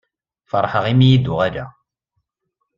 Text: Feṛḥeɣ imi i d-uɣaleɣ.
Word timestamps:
Feṛḥeɣ 0.49 0.85
imi 0.91 1.07
i 1.15 1.17
d-uɣaleɣ. 1.23 1.69